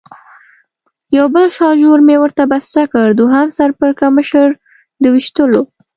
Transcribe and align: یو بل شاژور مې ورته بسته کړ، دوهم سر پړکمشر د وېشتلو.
یو 1.17 1.25
بل 1.35 1.47
شاژور 1.57 1.99
مې 2.07 2.15
ورته 2.19 2.43
بسته 2.51 2.81
کړ، 2.91 3.07
دوهم 3.19 3.47
سر 3.57 3.69
پړکمشر 3.79 4.47
د 5.01 5.03
وېشتلو. 5.13 5.61